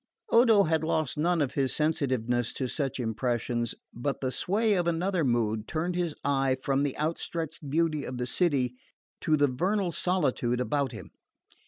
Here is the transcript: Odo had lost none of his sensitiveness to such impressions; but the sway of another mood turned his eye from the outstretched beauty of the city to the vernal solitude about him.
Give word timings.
Odo 0.31 0.63
had 0.63 0.83
lost 0.83 1.15
none 1.15 1.43
of 1.43 1.53
his 1.53 1.75
sensitiveness 1.75 2.53
to 2.53 2.67
such 2.67 2.99
impressions; 2.99 3.75
but 3.93 4.19
the 4.19 4.31
sway 4.31 4.73
of 4.73 4.87
another 4.87 5.23
mood 5.23 5.67
turned 5.67 5.93
his 5.95 6.15
eye 6.23 6.57
from 6.63 6.81
the 6.81 6.97
outstretched 6.97 7.69
beauty 7.69 8.03
of 8.03 8.17
the 8.17 8.25
city 8.25 8.73
to 9.19 9.37
the 9.37 9.45
vernal 9.45 9.91
solitude 9.91 10.59
about 10.59 10.91
him. 10.91 11.11